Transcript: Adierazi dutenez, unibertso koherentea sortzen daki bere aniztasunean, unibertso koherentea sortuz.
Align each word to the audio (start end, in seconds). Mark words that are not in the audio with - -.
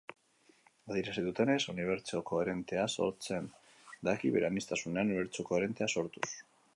Adierazi 0.93 1.23
dutenez, 1.25 1.57
unibertso 1.73 2.21
koherentea 2.29 2.85
sortzen 2.95 3.49
daki 4.09 4.35
bere 4.37 4.49
aniztasunean, 4.51 5.13
unibertso 5.15 5.47
koherentea 5.51 5.93
sortuz. 5.99 6.31